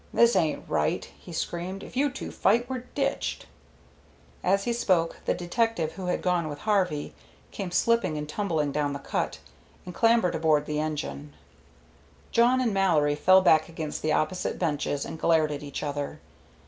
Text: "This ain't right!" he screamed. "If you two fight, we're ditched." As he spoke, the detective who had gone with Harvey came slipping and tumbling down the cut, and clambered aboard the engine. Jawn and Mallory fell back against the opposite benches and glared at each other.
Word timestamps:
"This 0.11 0.35
ain't 0.35 0.67
right!" 0.67 1.07
he 1.19 1.31
screamed. 1.31 1.83
"If 1.83 1.95
you 1.95 2.09
two 2.09 2.31
fight, 2.31 2.67
we're 2.67 2.85
ditched." 2.95 3.45
As 4.43 4.63
he 4.63 4.73
spoke, 4.73 5.17
the 5.25 5.35
detective 5.35 5.91
who 5.91 6.07
had 6.07 6.23
gone 6.23 6.49
with 6.49 6.61
Harvey 6.61 7.13
came 7.51 7.69
slipping 7.69 8.17
and 8.17 8.27
tumbling 8.27 8.71
down 8.71 8.93
the 8.93 8.97
cut, 8.97 9.37
and 9.85 9.93
clambered 9.93 10.33
aboard 10.33 10.65
the 10.65 10.79
engine. 10.79 11.33
Jawn 12.31 12.59
and 12.61 12.73
Mallory 12.73 13.13
fell 13.13 13.41
back 13.41 13.69
against 13.69 14.01
the 14.01 14.11
opposite 14.13 14.57
benches 14.57 15.05
and 15.05 15.19
glared 15.19 15.51
at 15.51 15.61
each 15.61 15.83
other. 15.83 16.19